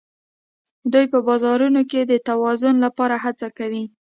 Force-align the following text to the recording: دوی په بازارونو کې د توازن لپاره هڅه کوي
دوی 0.91 1.05
په 1.13 1.19
بازارونو 1.27 1.81
کې 1.91 2.01
د 2.03 2.13
توازن 2.27 2.75
لپاره 2.85 3.15
هڅه 3.23 3.47
کوي 3.57 3.83